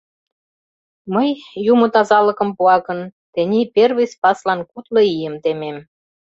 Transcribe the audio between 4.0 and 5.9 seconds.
спаслан кудло ийым темем.